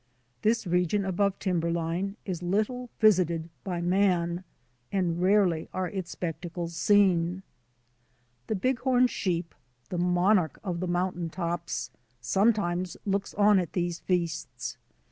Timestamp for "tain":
11.13-11.29